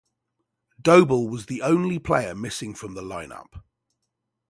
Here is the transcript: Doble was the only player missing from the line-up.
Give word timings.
Doble 0.81 1.29
was 1.29 1.45
the 1.45 1.61
only 1.61 1.99
player 1.99 2.33
missing 2.33 2.73
from 2.73 2.95
the 2.95 3.03
line-up. 3.03 3.63